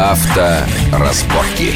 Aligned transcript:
Авторазборки. 0.00 1.74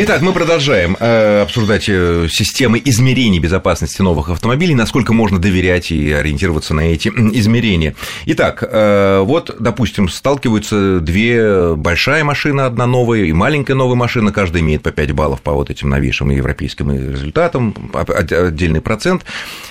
Итак, 0.00 0.22
мы 0.22 0.32
продолжаем 0.32 0.96
э, 1.00 1.42
обсуждать 1.42 1.86
э, 1.88 2.28
системы 2.30 2.80
измерений 2.84 3.40
безопасности 3.40 4.00
новых 4.00 4.28
автомобилей, 4.28 4.76
насколько 4.76 5.12
можно 5.12 5.40
доверять 5.40 5.90
и 5.90 6.12
ориентироваться 6.12 6.72
на 6.72 6.82
эти 6.82 7.08
измерения. 7.08 7.96
Итак, 8.26 8.62
э, 8.62 9.18
вот, 9.24 9.56
допустим, 9.58 10.08
сталкиваются 10.08 11.00
две 11.00 11.74
большая 11.74 12.22
машина, 12.22 12.66
одна 12.66 12.86
новая 12.86 13.24
и 13.24 13.32
маленькая 13.32 13.74
новая 13.74 13.96
машина, 13.96 14.30
каждая 14.30 14.62
имеет 14.62 14.84
по 14.84 14.92
5 14.92 15.10
баллов 15.10 15.42
по 15.42 15.52
вот 15.52 15.68
этим 15.68 15.88
новейшим 15.88 16.30
европейским 16.30 16.92
результатам, 16.92 17.74
отдельный 17.92 18.80
процент. 18.80 19.24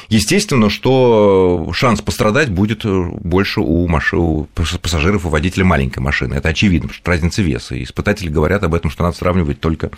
Естественно, 0.10 0.70
что 0.70 1.70
шанс 1.74 2.02
пострадать 2.02 2.50
будет 2.50 2.86
больше 2.86 3.62
у, 3.62 3.88
маш... 3.88 4.14
у 4.14 4.48
пассажиров 4.54 5.26
и 5.26 5.30
водителя 5.30 5.64
маленькой 5.64 6.00
машины. 6.00 6.36
Это 6.36 6.50
очевидно, 6.50 6.90
потому 6.90 6.98
что 7.02 7.12
разница 7.12 7.42
веса. 7.42 7.76
И 7.76 7.84
испытатели 7.84 8.28
говорят 8.28 8.64
об 8.64 8.74
этом, 8.74 8.92
что 8.92 9.04
надо 9.04 9.16
сравнивать 9.16 9.60
только 9.62 9.92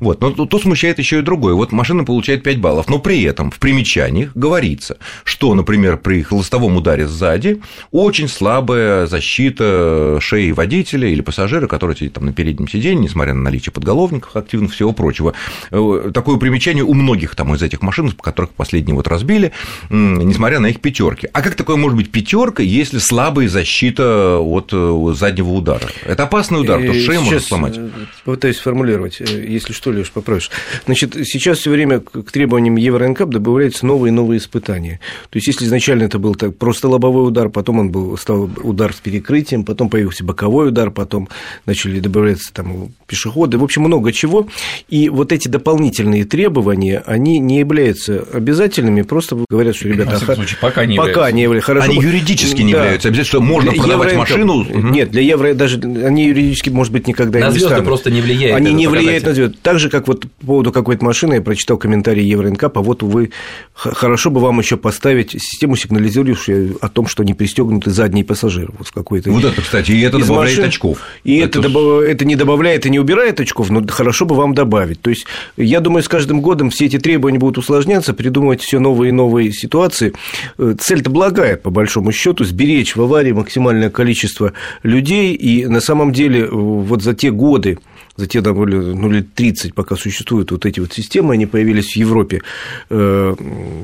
вот. 0.00 0.20
Но 0.20 0.30
тут 0.30 0.62
смущает 0.62 0.98
еще 0.98 1.18
и 1.18 1.22
другое. 1.22 1.54
Вот 1.54 1.72
машина 1.72 2.04
получает 2.04 2.42
5 2.42 2.58
баллов, 2.58 2.88
но 2.88 2.98
при 2.98 3.22
этом 3.22 3.50
в 3.50 3.58
примечаниях 3.58 4.30
говорится, 4.34 4.98
что, 5.24 5.54
например, 5.54 5.96
при 5.96 6.22
холостовом 6.22 6.76
ударе 6.76 7.06
сзади 7.06 7.60
очень 7.90 8.28
слабая 8.28 9.06
защита 9.06 10.18
шеи 10.20 10.52
водителя 10.52 11.08
или 11.08 11.20
пассажира, 11.20 11.66
который 11.66 11.96
сидит 11.96 12.14
там 12.14 12.26
на 12.26 12.32
переднем 12.32 12.68
сиденье, 12.68 13.04
несмотря 13.04 13.34
на 13.34 13.42
наличие 13.42 13.72
подголовников 13.72 14.36
активных, 14.36 14.72
всего 14.72 14.92
прочего. 14.92 15.34
Э, 15.70 16.10
такое 16.12 16.38
примечание 16.38 16.84
у 16.84 16.94
многих 16.94 17.34
там 17.34 17.54
из 17.54 17.62
этих 17.62 17.82
машин, 17.82 18.10
которых 18.12 18.52
последние 18.52 18.94
вот 18.94 19.08
разбили, 19.08 19.52
несмотря 19.90 20.58
на 20.58 20.66
их 20.66 20.80
пятерки. 20.80 21.28
А 21.32 21.42
как 21.42 21.54
такое 21.54 21.76
может 21.76 21.96
быть 21.96 22.10
пятерка, 22.10 22.62
если 22.62 22.98
слабая 22.98 23.48
защита 23.48 24.38
от 24.38 24.70
э, 24.72 25.14
заднего 25.14 25.50
удара? 25.50 25.88
Это 26.04 26.24
опасный 26.24 26.60
удар, 26.60 26.80
то 26.80 26.92
шею 26.92 27.22
можно 27.22 27.40
сломать. 27.40 27.76
Э, 27.76 27.88
Попытаюсь 28.24 28.56
сформулировать 28.56 29.20
если 29.46 29.72
что, 29.72 29.90
Леш, 29.90 30.10
попросишь. 30.10 30.50
Значит, 30.86 31.14
сейчас 31.24 31.58
все 31.58 31.70
время 31.70 32.00
к 32.00 32.30
требованиям 32.30 32.76
Евро-НКАП 32.76 33.30
добавляются 33.30 33.86
новые 33.86 34.10
и 34.10 34.14
новые 34.14 34.38
испытания. 34.38 35.00
То 35.30 35.36
есть, 35.36 35.46
если 35.46 35.64
изначально 35.64 36.04
это 36.04 36.18
был 36.18 36.34
так, 36.34 36.56
просто 36.56 36.88
лобовой 36.88 37.28
удар, 37.28 37.48
потом 37.48 37.78
он 37.78 37.90
был, 37.90 38.16
стал 38.16 38.50
удар 38.62 38.92
с 38.92 38.96
перекрытием, 38.96 39.64
потом 39.64 39.88
появился 39.88 40.24
боковой 40.24 40.68
удар, 40.68 40.90
потом 40.90 41.28
начали 41.66 42.00
добавляться 42.00 42.52
там 42.52 42.90
пешеходы, 43.06 43.58
в 43.58 43.64
общем, 43.64 43.82
много 43.82 44.12
чего. 44.12 44.48
И 44.88 45.08
вот 45.08 45.32
эти 45.32 45.48
дополнительные 45.48 46.24
требования, 46.24 47.02
они 47.06 47.38
не 47.38 47.58
являются 47.58 48.24
обязательными, 48.32 49.02
просто 49.02 49.36
говорят, 49.48 49.76
что, 49.76 49.88
ребята, 49.88 50.16
в 50.16 50.34
случае, 50.34 50.58
пока 50.60 50.86
не 50.86 50.96
пока 50.96 51.08
являются. 51.08 51.34
не 51.34 51.42
являются. 51.42 51.66
Хорошо, 51.66 51.90
они 51.90 52.00
юридически 52.00 52.62
не 52.62 52.72
да. 52.72 52.78
являются. 52.78 53.08
Обязательно, 53.08 53.28
что 53.28 53.40
можно 53.40 53.70
для 53.72 53.82
продавать 53.82 54.16
машину. 54.16 54.64
Нет, 54.90 55.10
для 55.10 55.22
евро 55.22 55.54
даже 55.54 55.78
они 55.78 56.26
юридически, 56.26 56.70
может 56.70 56.92
быть, 56.92 57.06
никогда 57.06 57.40
на 57.40 57.52
не 57.52 57.58
станут. 57.58 57.84
Просто 57.84 58.10
не 58.10 58.20
влияют. 58.20 58.56
Они 58.56 58.72
не 58.72 58.86
влияют 58.86 59.24
на 59.24 59.31
звезды. 59.34 59.56
Так 59.62 59.78
же, 59.78 59.88
как 59.88 60.08
вот 60.08 60.22
по 60.40 60.46
поводу 60.46 60.72
какой-то 60.72 61.04
машины, 61.04 61.34
я 61.34 61.42
прочитал 61.42 61.78
комментарий 61.78 62.24
Евроинкапа, 62.24 62.80
вот, 62.80 63.02
увы, 63.02 63.30
хорошо 63.72 64.30
бы 64.30 64.40
вам 64.40 64.58
еще 64.58 64.76
поставить 64.76 65.32
систему, 65.32 65.76
сигнализирующую 65.76 66.78
о 66.80 66.88
том, 66.88 67.06
что 67.06 67.24
не 67.24 67.34
пристегнуты 67.34 67.90
задние 67.90 68.24
пассажиры. 68.24 68.72
Вот, 68.78 68.90
какой-то 68.90 69.30
вот 69.30 69.44
это, 69.44 69.60
кстати, 69.60 69.92
и 69.92 70.00
это 70.00 70.18
добавляет 70.18 70.56
машин, 70.56 70.68
очков. 70.68 70.98
И 71.24 71.36
это, 71.36 71.58
это, 71.58 71.68
добав... 71.68 72.02
это 72.02 72.24
не 72.24 72.36
добавляет 72.36 72.86
и 72.86 72.90
не 72.90 72.98
убирает 72.98 73.40
очков, 73.40 73.70
но 73.70 73.86
хорошо 73.86 74.26
бы 74.26 74.34
вам 74.34 74.54
добавить. 74.54 75.00
То 75.00 75.10
есть, 75.10 75.26
я 75.56 75.80
думаю, 75.80 76.02
с 76.02 76.08
каждым 76.08 76.40
годом 76.40 76.70
все 76.70 76.86
эти 76.86 76.98
требования 76.98 77.38
будут 77.38 77.58
усложняться, 77.58 78.14
придумывать 78.14 78.60
все 78.62 78.78
новые 78.78 79.10
и 79.10 79.12
новые 79.12 79.52
ситуации. 79.52 80.12
Э, 80.58 80.74
цель-то 80.78 81.10
благая, 81.10 81.56
по 81.56 81.70
большому 81.70 82.12
счету, 82.12 82.44
сберечь 82.44 82.96
в 82.96 83.02
аварии 83.02 83.32
максимальное 83.32 83.90
количество 83.90 84.52
людей, 84.82 85.34
и 85.34 85.66
на 85.66 85.80
самом 85.80 86.12
деле 86.12 86.46
вот 86.46 87.02
за 87.02 87.14
те 87.14 87.30
годы, 87.30 87.78
за 88.16 88.26
те 88.26 88.40
довольно, 88.40 88.94
ну, 88.94 89.10
лет 89.10 89.34
30, 89.34 89.74
пока 89.74 89.96
существуют 89.96 90.50
вот 90.50 90.66
эти 90.66 90.80
вот 90.80 90.92
системы, 90.92 91.34
они 91.34 91.46
появились 91.46 91.92
в 91.92 91.96
Европе, 91.96 92.42
э, 92.90 93.34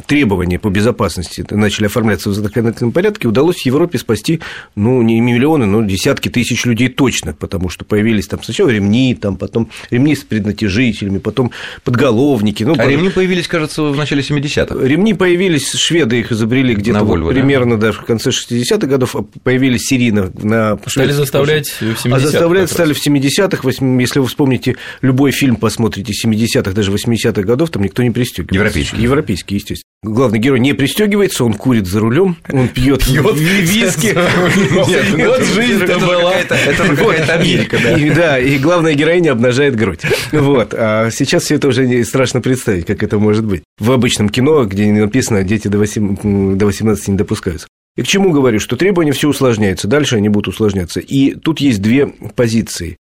требования 0.06 0.58
по 0.58 0.68
безопасности 0.68 1.44
начали 1.50 1.86
оформляться 1.86 2.30
в 2.30 2.34
законодательном 2.34 2.92
порядке, 2.92 3.28
удалось 3.28 3.62
в 3.62 3.66
Европе 3.66 3.98
спасти, 3.98 4.40
ну, 4.76 5.00
не 5.02 5.20
миллионы, 5.20 5.66
но 5.66 5.82
десятки 5.82 6.28
тысяч 6.28 6.64
людей 6.66 6.88
точно, 6.88 7.32
потому 7.32 7.68
что 7.68 7.84
появились 7.84 8.26
там 8.26 8.42
сначала 8.42 8.68
ремни, 8.68 9.14
там 9.14 9.36
потом 9.36 9.70
ремни 9.90 10.14
с 10.14 10.24
преднатяжителями, 10.24 11.18
потом 11.18 11.50
подголовники. 11.84 12.64
Ну, 12.64 12.74
а 12.74 12.76
потом... 12.76 12.92
ремни 12.92 13.10
появились, 13.10 13.48
кажется, 13.48 13.82
в 13.82 13.96
начале 13.96 14.22
70-х. 14.22 14.86
Ремни 14.86 15.14
появились, 15.14 15.72
шведы 15.72 16.20
их 16.20 16.32
изобрели 16.32 16.74
где-то 16.74 17.04
вот 17.04 17.28
примерно 17.28 17.76
да? 17.76 17.88
даже 17.88 18.00
в 18.00 18.04
конце 18.04 18.30
60-х 18.30 18.86
годов, 18.86 19.16
а 19.16 19.24
появились 19.42 19.86
серийно 19.86 20.30
на... 20.34 20.78
Стали 20.86 21.12
заставлять 21.12 21.68
в 21.68 21.82
70-х. 21.82 22.16
А 22.16 22.20
заставлять 22.20 22.70
стали 22.70 22.92
в 22.92 23.06
70-х, 23.06 23.68
если 23.98 24.17
если 24.18 24.20
вы 24.20 24.26
вспомните 24.26 24.76
любой 25.00 25.30
фильм, 25.30 25.56
посмотрите 25.56 26.12
70-х, 26.12 26.72
даже 26.72 26.92
80-х 26.92 27.42
годов, 27.42 27.70
там 27.70 27.82
никто 27.82 28.02
не 28.02 28.10
пристегивается. 28.10 28.54
Европейский. 28.54 29.02
Европейский, 29.02 29.54
естественно. 29.54 29.84
Главный 30.02 30.38
герой 30.38 30.60
не 30.60 30.74
пристегивается, 30.74 31.44
он 31.44 31.54
курит 31.54 31.86
за 31.86 32.00
рулем, 32.00 32.36
он 32.52 32.68
пьет 32.68 33.06
виски. 33.06 34.16
Вот 35.28 35.42
жизнь 35.44 35.82
это 35.82 35.98
была. 35.98 36.34
Это 36.34 37.34
Америка, 37.34 37.78
да. 37.82 38.14
Да, 38.14 38.38
и 38.38 38.58
главная 38.58 38.94
героиня 38.94 39.32
обнажает 39.32 39.76
грудь. 39.76 40.00
Вот. 40.32 40.74
А 40.76 41.10
сейчас 41.10 41.44
все 41.44 41.56
это 41.56 41.68
уже 41.68 42.04
страшно 42.04 42.40
представить, 42.40 42.86
как 42.86 43.02
это 43.02 43.18
может 43.18 43.44
быть. 43.44 43.62
В 43.78 43.90
обычном 43.92 44.28
кино, 44.28 44.64
где 44.64 44.86
написано, 44.86 45.42
дети 45.42 45.68
до 45.68 45.78
18 45.78 47.08
не 47.08 47.16
допускаются. 47.16 47.66
И 47.96 48.02
к 48.02 48.06
чему 48.06 48.30
говорю, 48.30 48.60
что 48.60 48.76
требования 48.76 49.12
все 49.12 49.28
усложняются, 49.28 49.88
дальше 49.88 50.16
они 50.16 50.28
будут 50.28 50.54
усложняться. 50.54 51.00
И 51.00 51.34
тут 51.34 51.60
есть 51.60 51.82
две 51.82 52.06
позиции. 52.06 52.96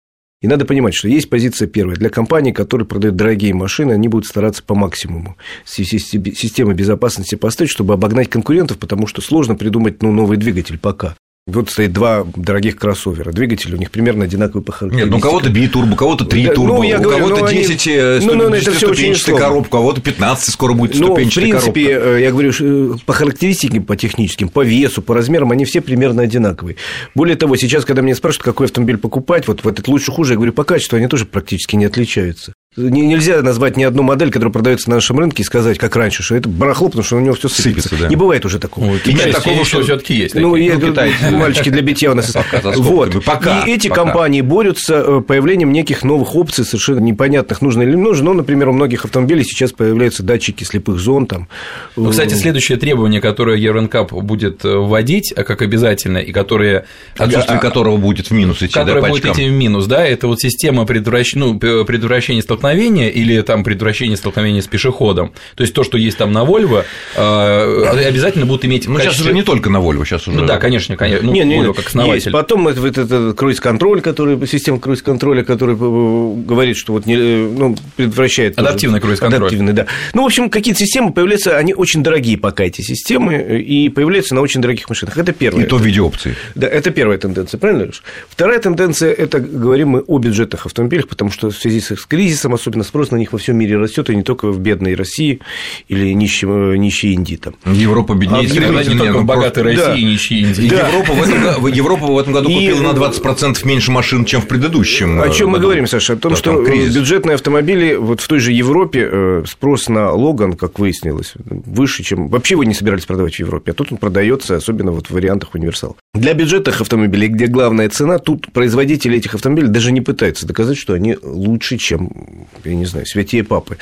И 0.43 0.49
надо 0.49 0.65
понимать, 0.65 0.95
что 0.95 1.09
есть 1.09 1.31
позиция 1.31 1.69
первая. 1.69 1.97
Для 1.97 2.11
компаний, 2.11 2.53
которые 2.53 2.87
продают 2.87 3.17
дорогие 3.17 3.55
машины, 3.55 3.93
они 3.93 4.09
будут 4.09 4.27
стараться 4.27 4.63
по 4.63 4.75
максимуму 4.75 5.37
системы 5.65 6.75
безопасности 6.75 7.37
поставить, 7.37 7.71
чтобы 7.71 7.95
обогнать 7.95 8.29
конкурентов, 8.29 8.79
потому 8.79 9.07
что 9.07 9.23
сложно 9.23 9.55
придумать 9.55 10.03
ну, 10.03 10.13
новый 10.13 10.37
двигатель 10.37 10.79
пока. 10.79 11.17
Вот 11.49 11.71
стоит 11.71 11.93
два 11.93 12.25
дорогих 12.37 12.77
кроссовера. 12.77 13.33
Двигатели 13.33 13.75
у 13.75 13.77
них 13.77 13.91
примерно 13.91 14.25
одинаковые 14.25 14.63
по 14.63 14.71
характеристикам. 14.71 15.11
Нет, 15.11 15.11
ну 15.11 15.19
у 15.19 15.21
кого-то 15.21 15.51
битурбо, 15.51 15.95
у 15.95 15.97
кого-то 15.97 16.25
3 16.25 16.47
да, 16.47 16.55
турбо, 16.55 16.85
ну, 16.85 17.01
у 17.01 17.11
кого-то 17.11 17.41
ну, 17.41 17.49
10 17.49 17.87
они... 17.89 17.97
Э, 17.97 18.21
ну, 18.23 18.35
ну, 18.35 18.55
это 18.55 18.71
все 18.71 18.89
очень 18.89 19.37
коробка, 19.37 19.75
у 19.75 19.79
кого-то 19.79 20.01
15 20.01 20.53
скоро 20.53 20.73
будет 20.75 20.95
ну, 21.01 21.07
ступенчатая 21.07 21.51
коробка. 21.51 21.71
в 21.71 21.73
принципе, 21.73 21.99
коробка. 21.99 22.19
я 22.21 22.31
говорю, 22.31 22.53
э, 22.61 22.97
по 23.05 23.13
характеристикам, 23.13 23.83
по 23.83 23.97
техническим, 23.97 24.51
по 24.51 24.65
весу, 24.65 25.03
по 25.03 25.15
размерам, 25.15 25.51
они 25.51 25.65
все 25.65 25.81
примерно 25.81 26.23
одинаковые. 26.23 26.77
Более 27.17 27.35
того, 27.35 27.57
сейчас, 27.57 27.85
когда 27.85 28.03
меня 28.03 28.15
спрашивают, 28.15 28.45
какой 28.45 28.67
автомобиль 28.67 28.99
покупать, 28.99 29.49
вот 29.49 29.65
в 29.65 29.69
этот 29.69 29.89
лучше, 29.89 30.13
хуже, 30.13 30.35
я 30.35 30.37
говорю, 30.37 30.53
по 30.53 30.63
качеству 30.63 30.97
они 30.97 31.09
тоже 31.09 31.27
практически 31.27 31.75
не 31.75 31.87
отличаются. 31.87 32.53
Нельзя 32.75 33.43
назвать 33.43 33.77
ни 33.77 33.84
одну 33.84 34.03
модель, 34.03 34.31
которая 34.31 34.50
продается 34.50 34.88
на 34.88 34.97
нашем 34.97 35.19
рынке, 35.19 35.43
и 35.43 35.44
сказать, 35.44 35.77
как 35.77 35.94
раньше, 35.94 36.22
что 36.22 36.37
это 36.37 36.49
барахло, 36.49 36.88
потому 36.88 37.05
что 37.05 37.16
у 37.16 37.21
него 37.21 37.34
все 37.34 37.49
сыпется. 37.49 37.88
сыпется 37.88 38.05
да. 38.05 38.09
Не 38.09 38.16
бывает 38.16 38.47
уже 38.47 38.59
такого. 38.59 38.93
Ой, 38.93 39.00
и 39.05 39.12
нет 39.12 39.31
такого, 39.31 39.62
что 39.66 39.83
все-таки 39.83 40.15
есть. 40.15 40.34
Ну, 40.34 40.55
такие. 40.55 40.75
ну, 40.78 40.91
китайцы. 40.91 41.31
мальчики 41.32 41.69
для 41.69 41.82
битья 41.82 42.12
у 42.12 42.15
нас. 42.15 42.34
Вот. 42.77 43.22
Пока. 43.27 43.61
И 43.66 43.72
эти 43.72 43.88
компании 43.88 44.41
борются 44.41 45.05
э, 45.06 45.21
появлением 45.21 45.71
неких 45.71 46.03
новых 46.03 46.34
опций, 46.34 46.65
совершенно 46.65 47.00
непонятных, 47.00 47.61
нужно 47.61 47.82
или 47.82 47.91
не 47.91 48.00
нужно. 48.00 48.25
Ну, 48.27 48.34
например, 48.34 48.71
у 48.71 48.72
многих 48.72 49.05
автомобилей 49.05 49.44
сейчас 49.44 49.72
появляются 49.72 50.22
датчики 50.22 50.65
слепых 50.65 50.99
зон. 50.99 51.27
Там. 51.27 51.49
Ну, 51.97 52.09
кстати, 52.09 52.32
следующее 52.32 52.78
требование, 52.78 53.21
которое 53.21 53.59
Евронкап 53.59 54.15
будет 54.15 54.65
э, 54.65 54.75
вводить, 54.75 55.34
э, 55.37 55.44
как 55.44 55.61
обязательно, 55.61 56.19
и 56.19 56.32
которое... 56.32 56.87
Отсутствие 57.19 57.59
а, 57.59 57.61
которого 57.61 57.99
будет 57.99 58.28
в 58.28 58.31
минус 58.31 58.62
идти, 58.62 58.72
Которое 58.72 59.03
будет 59.03 59.27
идти 59.27 59.47
в 59.47 59.53
минус, 59.53 59.84
да, 59.84 60.06
это 60.06 60.27
вот 60.27 60.41
система 60.41 60.87
предотвращения, 60.87 61.44
ну, 61.44 61.59
предотвращения 61.59 62.41
столкновения 62.62 63.09
или 63.09 63.41
там 63.43 63.65
предотвращение 63.65 64.17
столкновения 64.17 64.62
с 64.62 64.69
пешеходом. 64.69 65.33
То 65.56 65.62
есть 65.62 65.75
то, 65.75 65.83
что 65.83 65.99
есть 65.99 66.17
там 66.17 66.33
на 66.33 66.45
Volvo, 66.45 66.84
э, 67.17 68.06
обязательно 68.06 68.47
будут 68.47 68.65
иметь. 68.65 68.87
Ну, 68.87 68.99
сейчас 69.00 69.21
уже 69.21 69.33
не 69.33 69.43
только 69.43 69.69
на 69.69 69.78
Volvo, 69.78 70.05
сейчас 70.05 70.28
уже. 70.28 70.39
Ну 70.39 70.47
да, 70.47 70.59
конечно, 70.59 70.97
конечно. 70.97 71.27
Ну, 71.27 71.33
не, 71.33 71.41
не, 71.45 71.56
Volvo 71.56 71.75
как 71.75 71.87
основатель. 71.87 72.14
Есть. 72.14 72.32
Потом 72.32 72.69
это, 72.69 72.87
это, 72.87 73.00
это 73.03 73.35
круиз-контроль, 73.37 74.00
который, 74.00 74.47
система 74.47 74.79
круиз-контроля, 74.79 75.43
который 75.43 75.75
э, 75.75 76.35
говорит, 76.47 76.76
что 76.76 76.93
вот 76.93 77.06
не, 77.06 77.17
ну, 77.17 77.76
предотвращает. 77.97 78.59
Адаптивный 78.59 79.00
круиз-контроль. 79.00 79.49
Адаптивный, 79.49 79.73
да. 79.73 79.87
Ну, 80.14 80.23
в 80.23 80.26
общем, 80.26 80.49
какие-то 80.49 80.79
системы 80.81 81.12
появляются, 81.12 81.56
они 81.56 81.75
очень 81.75 82.03
дорогие 82.03 82.38
пока 82.38 82.64
эти 82.64 82.82
системы, 82.82 83.59
и 83.59 83.88
появляются 83.88 84.35
на 84.35 84.41
очень 84.41 84.61
дорогих 84.61 84.88
машинах. 84.88 85.17
Это 85.19 85.32
первое. 85.32 85.64
И 85.64 85.67
то 85.67 85.76
в 85.76 85.82
виде 85.82 86.00
опции. 86.00 86.37
Да, 86.55 86.69
это 86.69 86.91
первая 86.91 87.19
тенденция, 87.19 87.59
правильно, 87.59 87.87
Леш? 87.87 88.03
Вторая 88.29 88.61
тенденция– 88.61 89.12
это, 89.12 89.41
говорим 89.41 89.88
мы 89.88 90.00
о 90.00 90.19
бюджетных 90.19 90.67
автомобилях, 90.67 91.09
потому 91.09 91.31
что 91.31 91.50
в 91.50 91.56
связи 91.56 91.81
с 91.81 92.06
кризисом 92.06 92.51
поэтому 92.52 92.54
особенно 92.54 92.84
спрос 92.84 93.10
на 93.10 93.16
них 93.16 93.32
во 93.32 93.38
всем 93.38 93.56
мире 93.56 93.78
растет, 93.78 94.10
и 94.10 94.16
не 94.16 94.22
только 94.22 94.49
в 94.49 94.58
бедной 94.58 94.94
России 94.94 95.40
или 95.88 96.12
нищей, 96.12 96.46
нищей 96.78 97.12
Индии. 97.14 97.37
Там. 97.37 97.54
Европа 97.66 98.14
беднее, 98.14 98.40
а 98.40 98.43
Европа 98.43 98.88
не 98.88 98.99
только 98.99 99.20
богатой 99.22 99.62
России 99.62 99.84
да. 99.84 99.96
и 99.96 100.04
нищей 100.04 100.40
Индии. 100.40 100.69
Да. 100.69 100.88
Европа, 100.88 101.12
в 101.12 101.22
этом, 101.22 101.66
Европа 101.66 102.06
в 102.06 102.19
этом 102.19 102.32
году 102.32 102.49
и... 102.49 102.54
купила 102.54 102.93
на 102.93 102.96
20% 102.96 103.66
меньше 103.66 103.90
машин, 103.90 104.25
чем 104.25 104.40
в 104.40 104.46
предыдущем. 104.46 105.20
О 105.20 105.28
чем 105.31 105.50
мы 105.50 105.58
говорим, 105.58 105.87
Саша? 105.87 106.14
О 106.14 106.16
том, 106.16 106.32
да, 106.32 106.38
что 106.38 106.62
бюджетные 106.62 107.34
автомобили 107.34 107.94
вот 107.94 108.20
в 108.20 108.28
той 108.28 108.38
же 108.38 108.52
Европе 108.52 109.43
спрос 109.46 109.88
на 109.88 110.10
Логан, 110.12 110.54
как 110.54 110.78
выяснилось, 110.78 111.34
выше, 111.44 112.02
чем 112.02 112.28
вообще 112.28 112.56
вы 112.56 112.66
не 112.66 112.75
собирались 112.75 113.06
продавать 113.06 113.34
в 113.34 113.38
Европе, 113.38 113.72
а 113.72 113.75
тут 113.75 113.93
он 113.93 113.99
продается, 113.99 114.56
особенно 114.56 114.93
вот 114.93 115.08
в 115.08 115.10
вариантах 115.10 115.54
универсал. 115.54 115.96
Для 116.14 116.34
бюджетных 116.34 116.81
автомобилей, 116.81 117.28
где 117.28 117.46
главная 117.46 117.88
цена, 117.88 118.19
тут 118.19 118.52
производители 118.52 119.16
этих 119.16 119.34
автомобилей 119.34 119.69
даже 119.69 119.93
не 119.93 120.00
пытаются 120.00 120.46
доказать, 120.46 120.76
что 120.76 120.93
они 120.93 121.16
лучше, 121.22 121.78
чем, 121.78 122.42
я 122.65 122.75
не 122.75 122.85
знаю, 122.85 123.06
святее 123.06 123.44
папы. 123.44 123.79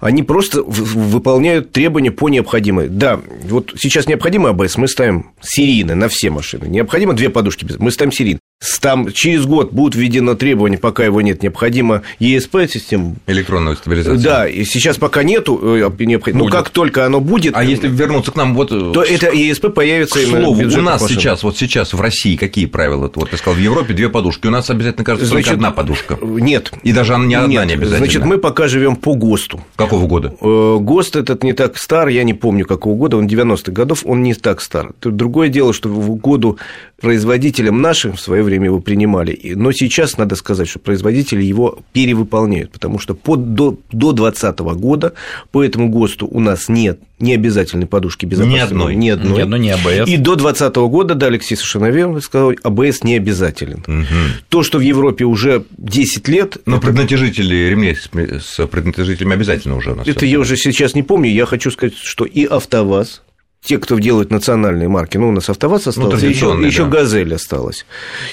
Они 0.00 0.22
просто 0.22 0.62
выполняют 0.62 1.72
требования 1.72 2.10
по 2.10 2.28
необходимой. 2.28 2.88
Да, 2.88 3.20
вот 3.44 3.74
сейчас 3.78 4.06
необходимо 4.06 4.50
АБС, 4.50 4.76
мы 4.76 4.88
ставим 4.88 5.30
серийно 5.40 5.94
на 5.94 6.08
все 6.08 6.30
машины. 6.30 6.66
Необходимо 6.66 7.14
две 7.14 7.30
подушки, 7.30 7.66
мы 7.78 7.90
ставим 7.90 8.12
серийно 8.12 8.40
там 8.80 9.12
через 9.12 9.46
год 9.46 9.72
будут 9.72 9.94
введено 9.94 10.34
требование, 10.34 10.78
пока 10.78 11.04
его 11.04 11.20
нет, 11.20 11.42
необходимо 11.42 12.02
ЕСП-систему. 12.18 13.16
Электронную 13.26 13.76
стабилизацию. 13.76 14.22
Да, 14.22 14.48
и 14.48 14.64
сейчас 14.64 14.96
пока 14.96 15.22
нету 15.22 15.60
э, 15.62 15.90
необходимо. 16.04 16.44
Ну, 16.44 16.50
как 16.50 16.70
только 16.70 17.04
оно 17.06 17.20
будет... 17.20 17.54
А 17.56 17.64
если 17.64 17.88
вернуться 17.88 18.32
к 18.32 18.36
нам, 18.36 18.54
вот... 18.54 18.72
Э, 18.72 18.92
то 18.92 19.02
это 19.02 19.30
ЕСП 19.30 19.72
появится... 19.74 20.18
К 20.18 20.26
слову, 20.26 20.62
у 20.62 20.82
нас 20.82 21.02
машин. 21.02 21.18
сейчас, 21.18 21.42
вот 21.42 21.56
сейчас 21.56 21.92
в 21.92 22.00
России 22.00 22.36
какие 22.36 22.66
правила? 22.66 23.10
Вот 23.14 23.30
ты 23.30 23.36
сказал, 23.36 23.54
в 23.54 23.62
Европе 23.62 23.94
две 23.94 24.08
подушки, 24.08 24.46
у 24.46 24.50
нас 24.50 24.70
обязательно, 24.70 25.04
кажется, 25.04 25.26
Значит, 25.26 25.46
только 25.46 25.54
одна 25.56 25.70
подушка. 25.70 26.18
Нет. 26.22 26.72
И 26.82 26.92
даже 26.92 27.16
не 27.16 27.34
одна 27.34 27.48
нет. 27.48 27.66
не 27.66 27.74
обязательно. 27.74 27.98
Значит, 27.98 28.24
мы 28.24 28.38
пока 28.38 28.68
живем 28.68 28.96
по 28.96 29.14
ГОСТу. 29.14 29.60
Какого 29.76 30.06
года? 30.06 30.34
Э, 30.40 30.78
ГОСТ 30.80 31.16
этот 31.16 31.44
не 31.44 31.52
так 31.52 31.78
стар, 31.78 32.08
я 32.08 32.24
не 32.24 32.34
помню 32.34 32.64
какого 32.64 32.96
года, 32.96 33.16
он 33.16 33.26
90-х 33.26 33.72
годов, 33.72 34.02
он 34.04 34.22
не 34.22 34.34
так 34.34 34.60
стар. 34.60 34.92
Другое 35.00 35.48
дело, 35.48 35.72
что 35.72 35.88
в 35.88 36.16
году 36.16 36.58
производителям 37.00 37.80
нашим 37.80 38.14
в 38.14 38.20
свое 38.20 38.42
время 38.42 38.66
его 38.66 38.80
принимали. 38.80 39.52
Но 39.54 39.70
сейчас 39.72 40.18
надо 40.18 40.34
сказать, 40.34 40.68
что 40.68 40.80
производители 40.80 41.42
его 41.42 41.78
перевыполняют, 41.92 42.72
потому 42.72 42.98
что 42.98 43.14
под, 43.14 43.54
до 43.54 43.78
2020 43.92 44.58
года 44.58 45.14
по 45.52 45.62
этому 45.62 45.88
ГОСТу 45.88 46.26
у 46.26 46.40
нас 46.40 46.68
нет 46.68 47.00
необязательной 47.20 47.86
подушки 47.86 48.26
безопасности. 48.26 48.58
Ни 48.58 48.68
одной. 48.68 48.94
Ни 48.94 49.08
одной. 49.10 49.32
Ни 49.32 49.40
одной, 49.40 49.58
ни 49.58 49.68
АБС. 49.68 50.08
И 50.08 50.16
до 50.16 50.34
2020 50.34 50.76
года, 50.76 51.14
да, 51.14 51.26
Алексей 51.26 51.56
совершенно 51.56 51.90
верно 51.90 52.20
сказал, 52.20 52.52
АБС 52.62 53.04
не 53.04 53.16
обязателен. 53.16 53.84
Угу. 53.86 54.42
То, 54.48 54.62
что 54.62 54.78
в 54.78 54.82
Европе 54.82 55.24
уже 55.24 55.64
10 55.76 56.28
лет... 56.28 56.58
Но 56.66 56.76
это... 56.76 56.86
преднатяжители 56.86 57.54
ремней 57.54 57.96
с 57.96 58.66
преднатяжителями 58.66 59.34
обязательно 59.34 59.76
уже 59.76 59.92
у 59.92 59.94
нас. 59.96 60.06
Это 60.06 60.26
я 60.26 60.38
уже 60.38 60.56
сейчас 60.56 60.94
не 60.94 61.02
помню. 61.02 61.30
Я 61.30 61.46
хочу 61.46 61.70
сказать, 61.70 61.96
что 61.96 62.24
и 62.24 62.44
АвтоВАЗ, 62.44 63.22
те, 63.62 63.78
кто 63.78 63.98
делают 63.98 64.30
национальные 64.30 64.88
марки, 64.88 65.18
ну, 65.18 65.28
у 65.28 65.32
нас 65.32 65.50
АвтоВАЗ 65.50 65.86
ну, 65.86 65.90
остался, 65.90 66.24
ну, 66.24 66.30
еще, 66.30 66.58
еще 66.64 66.84
да. 66.84 66.90
«Газель» 66.90 67.34
осталась. 67.34 67.86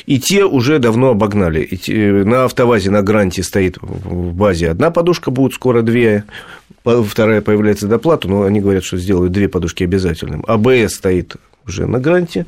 И 0.05 0.19
те 0.19 0.45
уже 0.45 0.79
давно 0.79 1.09
обогнали. 1.09 1.61
И 1.61 1.77
те, 1.77 2.11
на 2.23 2.45
«АвтоВАЗе» 2.45 2.91
на 2.91 3.01
«Гранте» 3.01 3.43
стоит 3.43 3.77
в 3.81 4.33
базе 4.33 4.69
одна 4.69 4.91
подушка, 4.91 5.31
будет 5.31 5.53
скоро 5.53 5.81
две, 5.81 6.25
вторая 6.83 7.41
появляется 7.41 7.87
доплату, 7.87 8.29
но 8.29 8.43
они 8.43 8.61
говорят, 8.61 8.83
что 8.83 8.97
сделают 8.97 9.31
две 9.31 9.49
подушки 9.49 9.83
обязательным. 9.83 10.43
АБС 10.47 10.95
стоит 10.95 11.35
уже 11.67 11.87
на 11.87 11.99
гранте, 11.99 12.45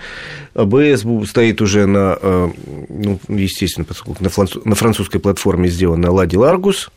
АБС 0.53 1.05
стоит 1.29 1.61
уже 1.61 1.85
на, 1.85 2.17
э, 2.21 2.49
ну, 2.89 3.19
естественно, 3.27 3.85
поскольку 3.85 4.23
на, 4.23 4.29
француз, 4.29 4.63
на 4.65 4.75
французской 4.75 5.19
платформе 5.19 5.69
сделано 5.69 6.11
Ладил 6.11 6.43
Аргус. 6.43 6.91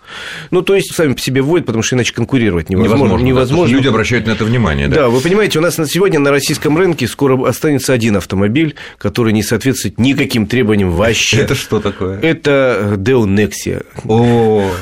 Ну, 0.50 0.62
то 0.62 0.74
есть, 0.74 0.94
сами 0.94 1.14
по 1.14 1.20
себе 1.20 1.42
вводят, 1.42 1.66
потому 1.66 1.82
что 1.82 1.96
иначе 1.96 2.12
конкурировать 2.12 2.68
невозможно. 2.68 2.96
Невозможно. 2.96 3.24
невозможно. 3.24 3.72
Да, 3.72 3.78
люди 3.78 3.88
обращают 3.88 4.26
на 4.26 4.32
это 4.32 4.44
внимание. 4.44 4.88
Да? 4.88 4.96
да, 4.96 5.08
вы 5.08 5.20
понимаете, 5.20 5.58
у 5.58 5.62
нас 5.62 5.78
на 5.78 5.86
сегодня 5.86 6.18
на 6.20 6.30
российском 6.30 6.76
рынке 6.76 7.06
скоро 7.06 7.48
останется 7.48 7.92
один 7.92 8.16
автомобиль, 8.16 8.74
который 8.98 9.32
не 9.32 9.42
соответствует 9.42 9.98
никаким 9.98 10.46
требованиям 10.46 10.90
вообще. 10.90 11.38
Это 11.38 11.54
что 11.54 11.80
такое? 11.80 12.20
Это 12.20 12.94
Deo 12.96 13.24
Nexia, 13.24 13.84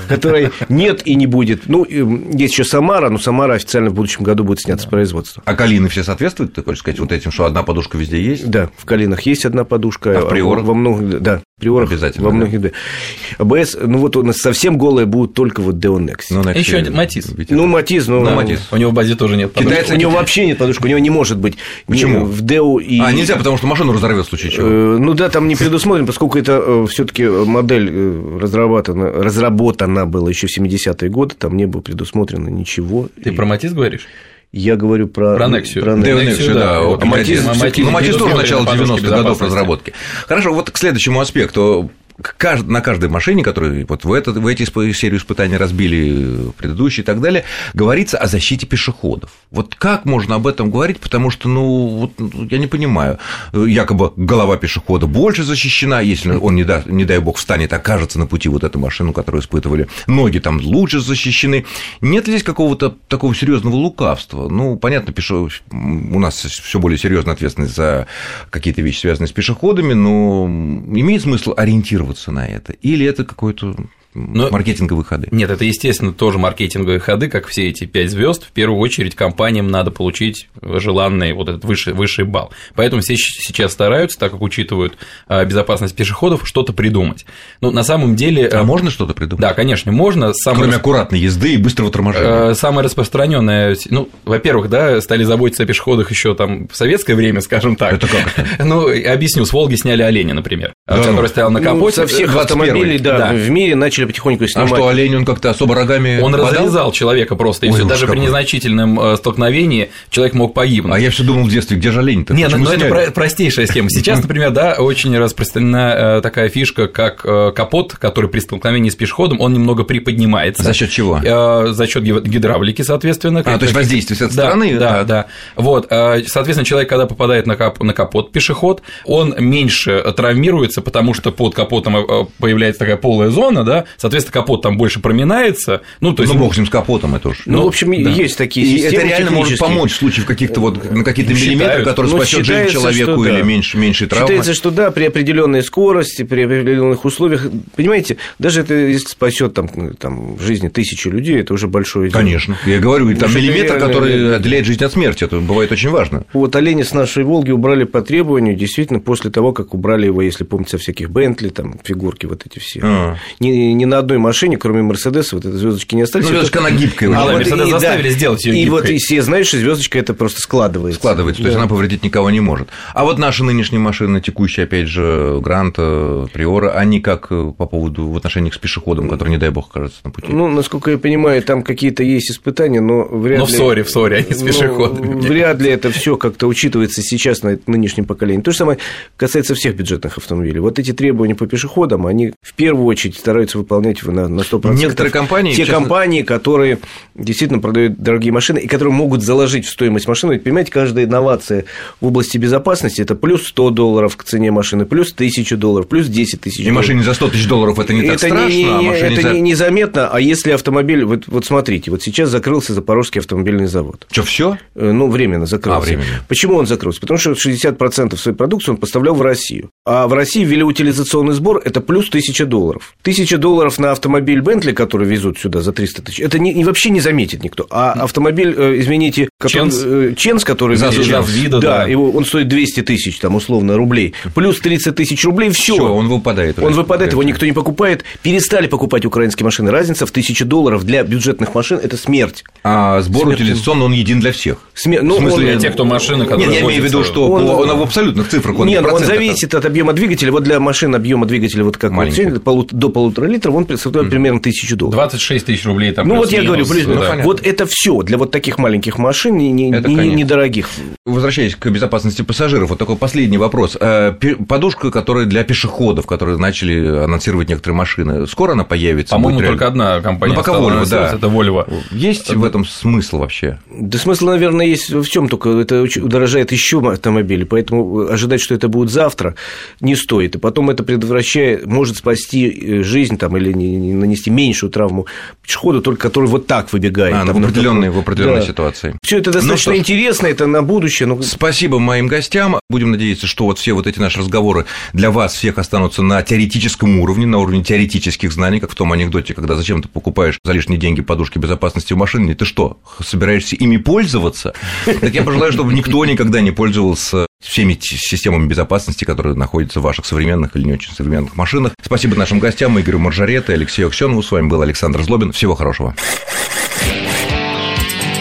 которой 0.09 0.51
нет 0.69 1.07
и 1.07 1.15
не 1.15 1.27
будет. 1.27 1.69
Ну, 1.69 1.85
есть 2.33 2.55
еще 2.55 2.65
Самара, 2.65 3.09
но 3.11 3.19
Самара 3.19 3.55
официально 3.55 3.91
в 3.91 3.95
будущем 3.95 4.23
году 4.23 4.45
будет 4.45 4.61
снята 4.61 4.83
с 4.83 4.87
производства. 4.87 5.43
А 5.45 5.55
Калины 5.55 5.89
все 5.89 6.03
соответствуют, 6.03 6.55
ты 6.55 6.63
хочешь 6.63 6.81
сказать, 6.81 7.01
вот 7.01 7.13
этим, 7.13 7.31
что 7.31 7.45
одна 7.45 7.63
подушка 7.63 7.99
везде 7.99 8.23
есть? 8.23 8.49
Да, 8.49 8.71
в 8.77 8.85
Калинах 8.85 9.23
есть 9.23 9.45
одна 9.45 9.65
подушка. 9.65 10.19
А 10.19 10.21
в 10.23 10.29
Приорах? 10.29 10.65
Во 10.65 10.75
многих, 10.75 11.21
да, 11.21 11.41
Приорах 11.59 11.91
Обязательно, 11.91 12.27
во 12.27 12.33
многих, 12.33 12.61
да. 12.61 12.69
да. 12.69 13.45
АБС, 13.45 13.79
ну 13.83 13.99
вот 13.99 14.17
у 14.17 14.23
нас 14.23 14.37
совсем 14.37 14.79
голые 14.79 15.07
будут 15.07 15.35
только 15.35 15.61
вот 15.61 15.77
Deon 15.77 16.07
Next. 16.07 16.27
Ну, 16.31 16.49
Еще 16.51 16.77
один 16.77 16.95
Матис. 16.95 17.33
Ну, 17.49 17.67
Матис, 17.67 18.07
ну, 18.07 18.25
да, 18.25 18.35
Матис. 18.35 18.69
У 18.71 18.77
него 18.77 18.91
в 18.91 18.95
базе 18.95 19.17
тоже 19.17 19.37
нет 19.37 19.53
подушки. 19.53 19.73
Китайцы, 19.73 19.95
у 19.95 19.97
него 19.97 20.13
вообще 20.13 20.47
нет 20.47 20.59
подушки, 20.59 20.85
у 20.85 20.89
него 20.89 20.99
не 20.99 21.11
может 21.11 21.39
быть. 21.39 21.57
Почему? 21.87 22.25
В 22.25 22.43
Део 22.43 22.79
и... 22.79 23.01
А, 23.01 23.11
нельзя, 23.13 23.37
потому 23.37 23.57
что 23.57 23.67
машину 23.67 23.93
разорвет 23.93 24.27
в 24.27 24.29
случае 24.29 24.53
чего. 24.53 24.67
Э, 24.69 24.99
ну 24.99 25.15
да, 25.15 25.29
там 25.31 25.49
не 25.49 25.57
предусмотрено, 25.57 26.07
поскольку 26.07 26.39
это 26.39 26.63
э, 26.65 26.87
все 26.89 27.05
таки 27.05 27.27
модель 27.27 27.89
э, 27.91 28.39
разработана, 28.41 29.11
разработана 29.11 30.07
была 30.07 30.29
еще 30.29 30.47
в 30.47 30.57
70-е 30.57 31.09
годы, 31.11 31.35
там 31.37 31.57
не 31.57 31.67
было 31.67 31.81
предусмотрено 31.81 32.18
ничего. 32.25 33.09
Ты 33.23 33.33
про 33.33 33.47
Матис 33.47 33.73
говоришь? 33.73 34.07
Я 34.51 34.77
говорю 34.77 35.09
про... 35.09 35.37
Про 35.37 35.47
Nexus. 35.47 35.81
Про 35.81 35.93
Nexus, 35.93 36.55
да. 36.55 36.55
да. 36.55 36.81
Вот, 36.81 37.05
Матис, 37.05 37.45
Матис, 37.45 37.85
ну, 37.85 37.91
Матис 37.91 38.17
тоже 38.17 38.35
начало 38.35 38.65
90-х 38.65 39.09
годов 39.09 39.43
разработки. 39.43 39.93
Хорошо, 40.27 40.55
вот 40.55 40.71
к 40.71 40.79
следующему 40.79 41.21
аспекту 41.21 41.91
на 42.19 42.81
каждой 42.81 43.09
машине, 43.09 43.45
которую 43.45 43.87
вот 43.87 44.05
в, 44.05 44.13
этот, 44.13 44.37
в 44.37 44.47
эти 44.47 44.65
серию 44.93 45.19
испытаний 45.19 45.57
разбили 45.57 46.51
предыдущие 46.57 47.03
и 47.03 47.07
так 47.07 47.21
далее, 47.21 47.45
говорится 47.75 48.19
о 48.19 48.27
защите 48.27 48.67
пешеходов. 48.67 49.31
Вот 49.51 49.75
как 49.77 50.05
можно 50.05 50.35
об 50.35 50.47
этом 50.47 50.71
говорить, 50.71 50.99
потому 50.99 51.31
что, 51.31 51.49
ну, 51.49 51.87
вот, 51.89 52.13
ну, 52.19 52.47
я 52.51 52.59
не 52.59 52.67
понимаю, 52.67 53.19
якобы 53.53 54.13
голова 54.17 54.57
пешехода 54.57 55.07
больше 55.07 55.45
защищена, 55.45 56.01
если 56.01 56.33
он, 56.33 56.57
не, 56.57 56.65
да, 56.65 56.83
не 56.87 57.05
дай 57.05 57.19
бог, 57.19 57.37
встанет, 57.37 57.73
окажется 57.73 58.19
на 58.19 58.27
пути 58.27 58.49
вот 58.49 58.65
эту 58.65 58.79
машину, 58.79 59.13
которую 59.13 59.43
испытывали, 59.43 59.87
ноги 60.07 60.39
там 60.39 60.61
лучше 60.61 61.01
защищены. 61.01 61.67
Нет 62.01 62.27
ли 62.27 62.33
здесь 62.35 62.43
какого-то 62.43 62.97
такого 63.09 63.35
серьезного 63.35 63.77
лукавства? 63.77 64.49
Ну, 64.49 64.77
понятно, 64.77 65.13
пешо... 65.13 65.49
у 65.71 66.19
нас 66.19 66.35
все 66.35 66.79
более 66.79 66.99
серьезная 66.99 67.35
ответственность 67.35 67.77
за 67.77 68.07
какие-то 68.51 68.83
вещи, 68.83 69.01
связанные 69.01 69.29
с 69.29 69.33
пешеходами, 69.33 69.93
но 69.93 70.47
имеет 70.47 71.23
смысл 71.23 71.55
ориентироваться 71.57 72.08
ориентироваться 72.09 72.33
на 72.33 72.47
это? 72.47 72.73
Или 72.73 73.07
это 73.07 73.25
какой-то 73.25 73.77
но... 74.19 74.51
маркетинговые 74.51 75.05
ходы. 75.05 75.29
Нет, 75.31 75.51
это, 75.51 75.65
естественно, 75.65 76.13
тоже 76.13 76.39
маркетинговые 76.39 76.99
ходы, 76.99 77.29
как 77.29 77.47
все 77.47 77.69
эти 77.69 77.85
пять 77.85 78.11
звезд. 78.11 78.45
В 78.45 78.53
первую 78.53 78.81
очередь 78.81 79.15
компаниям 79.15 79.71
надо 79.71 79.91
получить 79.91 80.49
желанный 80.63 81.33
вот 81.33 81.49
этот 81.49 81.65
высший, 81.65 81.93
высший 81.93 82.25
балл. 82.25 82.51
Поэтому 82.75 83.03
все 83.03 83.17
сейчас 83.17 83.73
стараются, 83.73 84.19
так 84.19 84.33
как 84.33 84.43
учитывают 84.43 84.97
а, 85.27 85.45
безопасность 85.45 85.95
пешеходов, 85.95 86.43
что-то 86.45 86.73
придумать. 86.73 87.27
Ну, 87.61 87.71
на 87.71 87.83
самом 87.83 88.17
деле... 88.17 88.49
А 88.49 88.65
можно 88.65 88.91
что-то 88.91 89.15
придумать? 89.15 89.41
Да, 89.41 89.55
конечно, 89.55 89.93
можно. 89.93 90.33
Самое... 90.35 90.65
Кроме 90.65 90.77
аккуратной 90.77 91.21
езды 91.21 91.55
и 91.55 91.57
быстрого 91.57 91.91
торможения. 91.91 92.51
А, 92.51 92.55
самое 92.55 92.85
распространенное, 92.85 93.77
ну, 93.91 94.09
во-первых, 94.25 94.69
да, 94.69 95.01
стали 95.01 95.25
заботиться 95.25 95.63
о 95.63 95.67
пешеходах 95.67 96.11
еще 96.11 96.35
там 96.35 96.69
в 96.69 96.77
советское 96.77 97.15
время, 97.15 97.41
скажем 97.41 97.77
так. 97.77 97.95
Это 97.95 98.07
как? 98.07 98.47
Ну, 98.69 98.89
объясню, 98.89 99.47
с 99.47 99.53
Волги 99.53 99.77
сняли 99.77 100.03
оленя, 100.03 100.35
например, 100.35 100.73
да, 100.87 100.97
который 100.97 101.23
ну. 101.23 101.29
стоял 101.29 101.51
на 101.51 101.61
капоте. 101.61 101.79
Ну, 101.79 101.91
со 101.91 102.07
всех 102.07 102.37
автомобилей, 102.37 102.99
да, 102.99 103.19
да, 103.19 103.33
в 103.33 103.49
мире 103.51 103.75
начали 103.75 104.05
потихоньку 104.09 104.45
а 104.45 104.49
снимать. 104.49 104.73
А 104.73 104.75
что, 104.75 104.89
олень, 104.89 105.15
он 105.17 105.25
как-то 105.25 105.51
особо 105.51 105.75
рогами 105.75 106.19
Он 106.21 106.33
подал? 106.33 106.51
разрезал 106.51 106.93
человека 106.93 107.37
просто, 107.37 107.67
и 107.67 107.69
Ой, 107.69 107.77
все. 107.77 107.85
Даже 107.85 108.07
какой. 108.07 108.17
при 108.17 108.27
незначительном 108.27 108.99
э, 108.99 109.17
столкновении 109.17 109.91
человек 110.11 110.35
мог 110.35 110.55
погибнуть. 110.55 110.97
А 110.97 110.99
я 110.99 111.11
все 111.11 111.23
думал 111.23 111.45
в 111.45 111.51
детстве, 111.51 111.77
где 111.77 111.91
же 111.91 112.01
олень-то? 112.01 112.35
Нет, 112.35 112.53
ну 112.57 112.71
это 112.71 113.13
простейшая 113.13 113.67
схема. 113.67 113.91
Сейчас, 113.91 114.23
например, 114.23 114.51
да, 114.51 114.75
очень 114.79 115.17
распространена 115.17 116.17
э, 116.19 116.21
такая 116.23 116.49
фишка, 116.49 116.89
как 116.89 117.21
э, 117.25 117.53
капот, 117.55 117.95
который 117.95 118.31
при 118.31 118.41
столкновении 118.41 118.89
с 118.89 118.95
пешеходом, 118.95 119.41
он 119.41 119.53
немного 119.53 119.85
приподнимается. 119.85 120.63
За 120.63 120.73
счет 120.73 120.91
чего? 120.91 121.21
За 121.21 121.87
счет 121.87 122.03
гидравлики, 122.03 122.83
соответственно. 122.83 123.41
А, 123.41 123.59
то 123.59 123.65
есть 123.65 123.75
воздействие 123.75 124.17
с 124.17 124.23
этой 124.23 124.37
да, 124.37 124.43
стороны? 124.45 124.79
Да, 124.79 125.05
да. 125.05 125.27
Вот, 125.55 125.87
соответственно, 125.89 126.65
человек, 126.65 126.89
когда 126.89 127.07
попадает 127.07 127.47
на, 127.47 127.57
кап... 127.57 127.83
на 127.83 127.93
капот 127.93 128.33
пешеход, 128.33 128.83
он 129.05 129.35
меньше 129.39 130.03
травмируется, 130.17 130.81
потому 130.81 131.13
что 131.13 131.31
под 131.31 131.55
капотом 131.55 132.29
появляется 132.39 132.81
такая 132.81 132.97
полая 132.97 133.31
зона, 133.31 133.65
да, 133.65 133.85
соответственно, 133.99 134.33
капот 134.33 134.63
там 134.63 134.79
больше 134.79 135.01
проминается. 135.01 135.83
Ну, 136.01 136.15
то 136.15 136.23
есть... 136.23 136.33
Ну, 136.33 136.41
бог 136.41 136.55
с 136.55 136.57
ним 136.57 136.67
с 136.67 136.71
капотом, 136.71 137.15
это 137.15 137.29
уж. 137.29 137.43
Ну, 137.45 137.59
ну 137.59 137.65
в 137.65 137.67
общем, 137.67 138.03
да. 138.03 138.11
есть 138.11 138.39
такие 138.39 138.67
и 138.67 138.79
системы 138.79 138.97
это 138.97 139.07
реально 139.09 139.31
может 139.33 139.59
помочь 139.59 139.93
в 139.93 139.97
случае 139.97 140.25
в 140.25 140.27
каких-то 140.27 140.61
вот 140.61 140.91
на 140.91 141.05
какие-то 141.05 141.35
миллиметры, 141.35 141.85
которые 141.85 142.13
ну, 142.13 142.19
спасет 142.19 142.47
жизнь 142.47 142.71
человеку 142.71 143.25
или 143.25 143.39
да. 143.39 143.43
меньше, 143.43 143.77
меньше 143.77 144.07
травмы. 144.07 144.29
Считается, 144.29 144.55
что 144.55 144.71
да, 144.71 144.91
при 144.91 145.05
определенной 145.05 145.63
скорости, 145.63 146.23
при 146.23 146.43
определенных 146.43 147.05
условиях, 147.05 147.47
понимаете, 147.77 148.17
даже 148.39 148.61
это 148.61 148.75
если 148.75 149.09
спасет 149.09 149.55
там, 149.55 149.69
там 149.97 150.39
жизни 150.41 150.69
тысячи 150.69 151.09
людей, 151.09 151.41
это 151.41 151.55
уже 151.55 151.67
большое 151.69 152.11
дело. 152.11 152.21
Конечно. 152.21 152.57
Я 152.67 152.79
говорю, 152.79 153.15
там 153.17 153.35
миллиметр, 153.35 153.75
реально... 153.75 153.87
который 153.87 154.37
отделяет 154.37 154.65
жизнь 154.65 154.85
от 154.85 154.93
смерти, 154.93 155.25
это 155.25 155.39
бывает 155.41 155.73
очень 155.73 155.91
важно. 155.91 156.25
Вот 156.33 156.55
оленя 156.57 156.85
с 156.85 156.93
нашей 156.93 157.25
Волги 157.25 157.51
убрали 157.51 157.85
по 157.85 158.03
требованию, 158.03 158.55
действительно, 158.55 159.01
после 159.01 159.31
того, 159.31 159.53
как 159.53 159.75
убрали 159.75 160.07
его, 160.07 160.23
если 160.23 160.45
помните, 160.45 160.73
со 160.73 160.79
всяких 160.79 161.11
Бентли, 161.11 161.49
там, 161.49 161.75
фигурки 161.83 162.27
вот 162.27 162.47
эти 162.47 162.59
все. 162.59 162.81
А. 162.83 163.17
Не, 163.41 163.75
ни 163.79 163.85
на 163.87 163.99
одной 163.99 164.19
машине, 164.19 164.57
кроме 164.59 164.83
Мерседеса, 164.83 165.37
вот 165.37 165.45
этой 165.47 165.57
звездочки 165.57 165.95
не 165.95 166.03
остались. 166.03 166.27
Ну, 166.27 166.31
звездочка, 166.33 166.59
она 166.59 166.71
гибкая. 166.71 167.11
А, 167.17 167.25
вот 167.25 167.35
Мерседес 167.35 167.67
и, 167.69 167.71
заставили 167.71 168.09
да, 168.11 168.15
сделать 168.15 168.45
ее 168.45 168.53
И 168.55 168.65
гибкой. 168.65 168.81
вот 168.81 168.91
и 168.91 168.99
все 168.99 169.23
знают, 169.23 169.47
что 169.47 169.57
звездочка 169.59 169.99
это 169.99 170.13
просто 170.15 170.41
складывается. 170.41 170.99
складывается, 171.01 171.43
то 171.43 171.49
есть 171.49 171.57
Да. 171.57 171.63
она 171.63 171.69
повредить 171.69 172.05
никого 172.05 172.31
не 172.31 172.41
может. 172.41 172.69
А 172.95 173.05
вот 173.05 173.19
наши 173.19 173.45
нынешние 173.45 173.81
машины, 173.81 174.21
текущие, 174.21 174.65
опять 174.65 174.89
же, 174.89 175.39
Грант, 175.43 175.77
э, 175.79 176.27
Приора, 176.33 176.73
они 176.73 177.01
как 177.01 177.29
э, 177.31 177.53
по 177.57 177.67
поводу 177.67 178.09
в 178.09 178.17
отношении 178.17 178.51
к 178.51 178.59
пешеходам, 178.59 179.09
которые, 179.09 179.33
не 179.37 179.39
дай 179.39 179.51
бог, 179.51 179.69
окажутся 179.71 180.01
на 180.05 180.11
пути? 180.11 180.29
Ну, 180.33 180.49
насколько 180.49 180.91
я 180.91 180.99
понимаю, 180.99 181.43
там 181.43 181.63
какие-то 181.63 182.03
есть 182.03 182.31
испытания, 182.31 182.81
но 182.81 183.05
вряд 183.05 183.39
Но 183.41 183.47
ли... 183.47 183.53
в 183.53 183.55
ссоре, 183.57 183.83
в 183.85 183.91
ссоре, 183.91 184.25
не 184.29 184.35
с 184.35 184.41
Ну, 184.41 184.47
пешеходами. 184.49 185.21
вряд 185.21 185.61
ли 185.61 185.71
это 185.71 185.91
все 185.91 186.17
как-то 186.17 186.47
учитывается 186.49 187.03
сейчас 187.03 187.43
на 187.43 187.59
нынешнем 187.67 188.05
поколении. 188.05 188.43
То 188.43 188.51
же 188.51 188.57
самое 188.57 188.79
касается 189.17 189.55
всех 189.55 189.77
бюджетных 189.77 190.19
автомобилей. 190.19 190.61
Вот 190.61 190.79
эти 190.79 190.93
требования 190.93 191.35
по 191.35 191.47
пешеходам, 191.47 192.07
они 192.07 192.33
в 192.43 192.55
первую 192.55 192.87
очередь 192.87 193.17
стараются 193.17 193.59
выполнять 193.69 194.03
на, 194.03 194.29
на 194.29 194.41
100%. 194.41 194.75
Некоторые 194.75 195.13
компании, 195.13 195.53
Те 195.53 195.59
честно- 195.65 195.75
компании, 195.81 196.23
которые 196.23 196.79
действительно 197.15 197.61
продают 197.61 197.99
дорогие 197.99 198.33
машины 198.33 198.59
и 198.59 198.67
которые 198.67 198.95
могут 198.95 199.23
заложить 199.23 199.67
в 199.67 199.71
стоимость 199.71 200.09
машины. 200.09 200.33
Ведь, 200.35 200.45
понимаете, 200.45 200.73
каждая 200.73 201.05
инновация 201.05 201.65
в 202.01 202.07
области 202.07 202.39
безопасности– 202.39 203.01
это 203.03 203.15
плюс 203.15 203.47
100 203.49 203.71
долларов 203.71 204.17
к 204.17 204.25
цене 204.25 204.51
машины, 204.51 204.87
плюс 204.87 205.13
1000 205.13 205.57
долларов, 205.57 205.87
плюс 205.89 206.07
10 206.07 206.41
тысяч 206.41 206.61
И 206.61 206.63
долларов. 206.65 206.77
машине 206.77 207.03
за 207.03 207.15
100 207.15 207.29
тысяч 207.29 207.47
долларов 207.47 207.79
это 207.79 207.93
не 207.93 208.03
так 208.03 208.11
это 208.17 208.27
страшно, 208.27 208.49
не, 208.49 208.65
а 208.65 208.79
не- 208.81 208.89
машине 208.89 209.13
это 209.13 209.23
за... 209.23 209.33
не- 209.35 209.41
незаметно, 209.41 210.09
а 210.09 210.21
если 210.21 210.53
автомобиль, 210.53 211.05
вот, 211.05 211.25
вот 211.27 211.45
смотрите, 211.45 211.91
вот 211.91 212.03
сейчас 212.03 212.31
закрылся 212.31 212.73
Запорожский 212.75 213.21
автомобильный 213.21 213.67
завод. 213.67 214.07
Что, 214.11 214.23
все? 214.23 214.59
Э, 214.75 214.93
Ну, 214.93 215.09
временно 215.11 215.47
закрылся. 215.47 215.79
А, 215.79 215.81
временно. 215.81 216.07
Почему 216.29 216.55
он 216.57 216.67
закрылся? 216.67 217.01
Потому 217.01 217.19
что 217.19 217.33
60% 217.33 218.17
своей 218.17 218.37
продукции 218.37 218.71
он 218.71 218.77
поставлял 218.79 219.15
в 219.15 219.23
Россию. 219.23 219.71
А 219.85 220.07
в 220.09 220.13
России 220.15 220.45
ввели 220.45 220.63
утилизационный 220.63 221.35
сбор, 221.35 221.61
это 221.65 221.81
плюс 221.81 222.09
1000 222.09 222.47
долларов. 222.47 222.95
1000 223.03 223.37
долларов 223.39 223.58
на 223.79 223.93
автомобиль 223.93 224.41
Бентли, 224.41 224.73
который 224.73 225.07
везут 225.07 225.39
сюда 225.39 225.61
за 225.61 225.73
300 225.73 226.03
тысяч, 226.03 226.21
это 226.21 226.39
не, 226.39 226.65
вообще 226.65 226.91
не 226.91 227.01
заметит 227.01 227.43
никто. 227.45 227.67
А 227.71 227.93
автомобиль, 227.93 228.55
э, 228.57 228.77
извините, 228.79 229.29
который, 229.39 229.53
Ченс? 229.53 229.83
э, 229.85 230.15
Ченс, 230.17 230.45
который... 230.45 230.77
За- 230.77 230.91
за 230.91 231.21
вида, 231.21 231.59
да, 231.61 231.79
да. 231.79 231.85
его, 231.85 232.11
он 232.11 232.25
стоит 232.25 232.49
200 232.49 232.83
тысяч, 232.83 233.19
там, 233.19 233.35
условно, 233.35 233.77
рублей. 233.77 234.15
Плюс 234.35 234.61
30 234.61 234.95
тысяч 234.95 235.25
рублей, 235.25 235.51
все. 235.51 235.75
Все, 235.75 235.83
он 235.93 236.09
выпадает. 236.09 236.59
Он 236.59 236.73
выпадает, 236.73 237.13
его 237.13 237.23
никто 237.23 237.47
не 237.47 237.53
покупает. 237.53 238.05
Перестали 238.23 238.67
покупать 238.67 239.05
украинские 239.05 239.45
машины. 239.45 239.71
Разница 239.71 240.07
в 240.07 240.11
1000 240.11 240.45
долларов 240.45 240.85
для 240.85 241.03
бюджетных 241.03 241.55
машин– 241.55 241.79
это 241.83 241.97
смерть. 241.97 242.45
А 242.65 243.01
сбор 243.01 243.25
Смерть. 243.25 243.41
утилизационный, 243.41 243.85
он 243.87 243.93
един 243.93 244.21
для 244.21 244.33
всех. 244.33 244.59
Смер- 244.75 245.03
ну, 245.03 245.17
В 245.17 245.19
смысле, 245.19 245.39
он- 245.39 245.45
Для 245.53 245.57
тех, 245.61 245.73
кто 245.75 245.85
машины, 245.85 246.25
которые 246.25 246.49
Нет, 246.49 246.61
я 246.61 246.67
имею 246.67 246.83
в 246.83 246.85
виду, 246.85 247.05
что 247.05 247.29
Он- 247.31 247.47
по- 247.47 247.51
он 247.53 247.79
в 247.79 247.83
абсолютных 247.83 248.29
цифрах, 248.29 248.59
он 248.59 248.67
не 248.67 248.75
Нет, 248.75 248.85
в 248.85 248.93
он 248.93 249.05
зависит 249.05 249.55
от 249.55 249.65
объема 249.65 249.93
двигателя. 249.93 250.33
Вот 250.33 250.43
для 250.45 250.61
машин 250.61 250.95
объем 250.95 251.27
двигателя, 251.27 251.65
вот 251.65 251.77
как 251.77 251.91
вот 251.91 251.97
Маленький. 251.97 252.39
полу- 252.39 252.69
до 252.71 252.89
полутора 252.89 253.27
литров, 253.27 253.48
он 253.57 253.65
представляет 253.67 254.11
примерно 254.11 254.41
тысячу 254.41 254.77
долларов. 254.77 254.95
26 254.97 255.47
тысяч 255.47 255.65
рублей 255.67 255.93
там 255.93 256.07
Ну 256.09 256.17
вот 256.17 256.31
я 256.33 256.43
говорю, 256.43 256.67
плюс- 256.67 256.85
да. 256.85 256.95
понятно. 256.95 257.25
вот 257.25 257.47
это 257.47 257.67
все 257.67 258.03
для 258.03 258.19
вот 258.19 258.31
таких 258.31 258.59
маленьких 258.59 258.99
машин, 258.99 259.37
не- 259.37 259.53
не- 259.53 259.71
Это 259.73 259.89
не- 259.89 260.09
недорогих. 260.15 260.69
Возвращаясь 261.05 261.55
к 261.57 261.67
безопасности 261.71 262.23
пассажиров, 262.23 262.71
вот 262.71 262.79
такой 262.79 262.97
последний 262.97 263.39
вопрос. 263.39 263.77
Э, 263.81 264.13
Подушка, 264.49 264.91
которая 264.91 265.27
для 265.27 265.45
пешеходов, 265.45 266.07
которые 266.07 266.39
начали 266.39 267.05
анонсировать 267.05 267.49
некоторые 267.49 267.77
машины, 267.77 268.27
скоро 268.27 268.53
она 268.53 268.65
появится? 268.65 269.15
По-моему, 269.15 269.41
только 269.41 269.65
реально? 269.67 269.95
одна 269.95 270.01
компания 270.03 270.35
Ну, 270.35 270.41
пока 270.41 270.53
Volvo, 270.53 270.89
да. 270.89 271.13
это 271.15 271.27
Volvo. 271.29 271.67
Есть 271.93 272.35
в 272.35 272.45
этом 272.45 272.65
смысл 272.65 273.19
вообще? 273.19 273.59
Да 273.71 273.99
смысл, 273.99 274.27
наверное, 274.27 274.67
есть 274.67 274.91
в 274.91 275.07
чем 275.09 275.29
только 275.29 275.51
это 275.51 275.83
удорожает 276.03 276.53
еще 276.53 276.79
автомобили, 276.91 277.45
поэтому 277.45 278.09
ожидать, 278.09 278.41
что 278.41 278.55
это 278.55 278.69
будет 278.69 278.91
завтра, 278.91 279.35
не 279.81 279.95
стоит. 279.97 280.35
И 280.37 280.39
потом 280.39 280.71
это 280.71 280.83
предотвращает, 280.83 281.67
может 281.67 281.97
спасти 281.97 282.49
э, 282.49 282.83
жизнь 282.83 283.17
там, 283.19 283.37
или 283.39 283.53
не- 283.53 283.77
не 283.77 283.95
нанести 283.95 284.31
меньшую 284.31 284.71
травму 284.71 285.07
пешеходу, 285.43 285.81
только 285.81 286.03
который 286.09 286.27
вот 286.27 286.47
так 286.47 286.73
выбегает. 286.73 287.15
А, 287.15 287.25
ну, 287.25 287.33
там, 287.33 287.43
в 287.43 287.45
определенной, 287.47 287.91
в 287.91 287.99
определенной 287.99 288.41
Да. 288.41 288.47
ситуации. 288.47 288.97
Все 289.03 289.19
это 289.19 289.31
достаточно 289.33 289.53
Ну 289.53 289.59
что 289.59 289.77
интересно, 289.77 290.27
это 290.27 290.47
на 290.47 290.63
будущее. 290.63 291.07
но 291.07 291.21
Спасибо 291.23 291.79
моим 291.79 292.07
гостям. 292.09 292.59
Будем 292.69 292.91
надеяться, 292.91 293.27
что 293.27 293.45
вот 293.45 293.59
все 293.59 293.73
вот 293.73 293.87
эти 293.87 293.99
наши 293.99 294.19
разговоры 294.19 294.67
для 294.93 295.11
вас 295.11 295.35
всех 295.35 295.59
останутся 295.59 296.03
на 296.03 296.23
теоретическом 296.23 296.99
уровне, 297.01 297.27
на 297.27 297.39
уровне 297.39 297.63
теоретических 297.63 298.33
знаний, 298.33 298.61
как 298.61 298.71
в 298.71 298.75
том 298.75 298.93
анекдоте, 298.93 299.35
когда 299.35 299.55
зачем 299.55 299.83
ты 299.83 299.89
покупаешь 299.89 300.39
за 300.45 300.53
лишние 300.53 300.79
деньги 300.79 301.01
подушки 301.03 301.39
безопасности 301.39 301.93
в 301.93 301.97
машине, 301.97 302.35
ты 302.35 302.45
что, 302.45 302.79
собираешься 303.03 303.57
ими 303.57 303.77
пользоваться? 303.77 304.53
Так 304.85 305.15
я 305.15 305.23
пожелаю, 305.23 305.53
чтобы 305.53 305.73
никто 305.73 306.05
никогда 306.05 306.41
не 306.41 306.51
пользовался 306.51 307.27
всеми 307.41 307.79
системами 307.81 308.47
безопасности, 308.47 309.05
которые 309.05 309.35
находятся 309.35 309.81
в 309.81 309.85
ваших 309.85 310.07
современных 310.07 310.57
или 310.57 310.65
не 310.65 310.73
очень 310.73 310.93
современных 310.93 311.37
машинах. 311.37 311.73
Спасибо 311.83 312.17
нашим 312.17 312.39
гостям 312.39 312.79
Игорю 312.81 312.99
Маржарете, 312.99 313.53
Алексею 313.53 313.89
Аксенову. 313.89 314.23
С 314.23 314.31
вами 314.31 314.49
был 314.49 314.63
Александр 314.63 315.03
Злобин. 315.03 315.33
Всего 315.33 315.55
хорошего. 315.55 315.95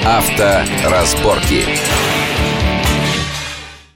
Авторазборки. 0.06 1.66